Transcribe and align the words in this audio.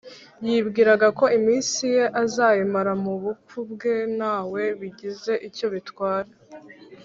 \ 0.23 0.47
yibwiraga 0.47 1.07
ko 1.19 1.25
iminsi 1.37 1.81
ye 1.95 2.03
azayimara 2.23 2.91
mu 3.03 3.13
bupfu 3.23 3.57
bwe 3.71 3.95
ntawe 4.17 4.61
bigize 4.79 5.33
icyo 5.47 5.67
bitwara 5.75 6.29